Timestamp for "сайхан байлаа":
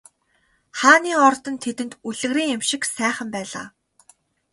2.95-3.67